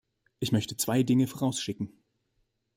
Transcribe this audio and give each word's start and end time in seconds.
Ich 0.39 0.51
möchte 0.51 0.75
zwei 0.77 1.03
Dinge 1.03 1.27
vorausschicken. 1.27 1.93